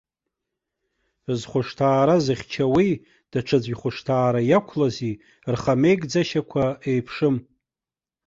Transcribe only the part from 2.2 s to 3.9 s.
зыхьчауеи, даҽаӡәы